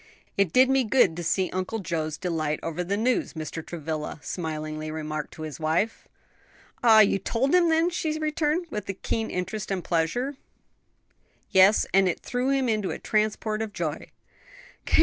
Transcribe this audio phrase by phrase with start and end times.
[0.35, 3.63] "It did me good to see Uncle Joe's delight over the news," Mr.
[3.63, 6.07] Travilla smilingly remarked to his wife.
[6.83, 10.37] "Ah, you told him then?" she returned, with a keen interest and pleasure.
[11.51, 14.07] "Yes, and it threw him into a transport of joy.